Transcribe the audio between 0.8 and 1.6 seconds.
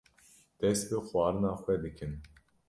bi xwarina